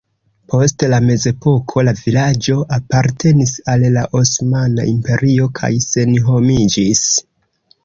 Post 0.51 0.85
la 0.93 0.99
mezepoko 1.09 1.83
la 1.89 1.93
vilaĝo 1.99 2.55
apartenis 2.79 3.53
al 3.75 3.87
la 3.99 4.07
Osmana 4.23 4.89
Imperio 4.95 5.49
kaj 5.63 5.73
senhomiĝis. 5.91 7.07